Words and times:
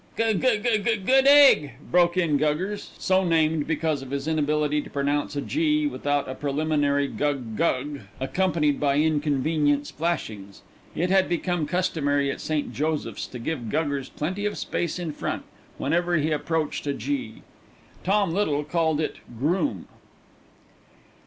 "Gug 0.15 0.41
gug 0.41 0.63
good 0.63 1.27
egg!" 1.27 1.73
broke 1.91 2.17
in 2.17 2.39
Guggers, 2.39 2.89
so 2.97 3.23
named 3.23 3.67
because 3.67 4.01
of 4.01 4.09
his 4.09 4.27
inability 4.27 4.81
to 4.81 4.89
pronounce 4.89 5.35
a 5.35 5.41
"g" 5.41 5.85
without 5.85 6.27
a 6.27 6.33
preliminary 6.33 7.07
"gug 7.07 7.55
gug" 7.55 7.99
accompanied 8.19 8.79
by 8.79 8.95
inconvenient 8.95 9.85
splashings. 9.85 10.63
It 10.95 11.11
had 11.11 11.29
become 11.29 11.67
customary 11.67 12.31
at 12.31 12.41
St. 12.41 12.73
Joseph's 12.73 13.27
to 13.27 13.37
give 13.37 13.69
Guggers 13.69 14.09
plenty 14.09 14.47
of 14.47 14.57
space 14.57 14.97
in 14.97 15.11
front, 15.11 15.43
whenever 15.77 16.17
he 16.17 16.31
approached 16.31 16.87
a 16.87 16.95
"g." 16.95 17.43
Tom 18.03 18.31
Little 18.31 18.63
called 18.63 18.99
it 18.99 19.17
"Groom." 19.37 19.87